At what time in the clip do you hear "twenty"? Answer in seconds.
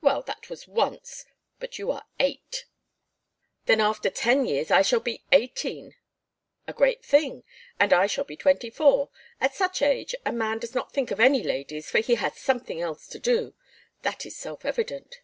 8.36-8.70